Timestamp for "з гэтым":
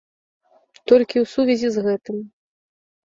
1.77-2.17